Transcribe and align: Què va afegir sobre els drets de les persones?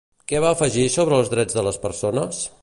Què 0.31 0.39
va 0.45 0.53
afegir 0.55 0.85
sobre 0.95 1.19
els 1.21 1.31
drets 1.35 1.59
de 1.59 1.65
les 1.69 1.79
persones? 1.85 2.43